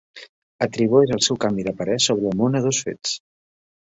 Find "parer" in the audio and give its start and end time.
1.81-1.97